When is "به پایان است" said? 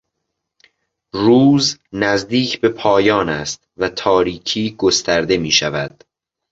2.61-3.67